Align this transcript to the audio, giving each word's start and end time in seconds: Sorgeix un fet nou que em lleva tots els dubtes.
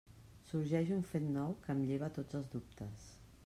Sorgeix 0.51 0.93
un 0.95 1.03
fet 1.11 1.27
nou 1.37 1.53
que 1.67 1.75
em 1.77 1.85
lleva 1.91 2.11
tots 2.19 2.41
els 2.41 2.51
dubtes. 2.59 3.09